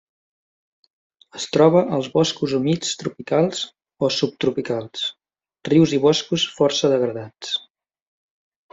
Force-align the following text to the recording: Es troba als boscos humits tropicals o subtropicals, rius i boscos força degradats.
Es 1.39 1.45
troba 1.57 1.83
als 1.97 2.09
boscos 2.15 2.55
humits 2.61 2.97
tropicals 3.03 3.61
o 4.07 4.11
subtropicals, 4.17 5.07
rius 5.73 5.97
i 5.99 6.03
boscos 6.11 6.51
força 6.59 6.95
degradats. 6.97 7.59